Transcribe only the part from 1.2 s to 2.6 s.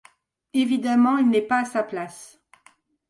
n’est pas à sa place.